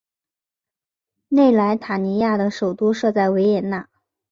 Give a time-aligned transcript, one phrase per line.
[1.27, 3.87] 内莱塔尼亚的首都设在维也纳。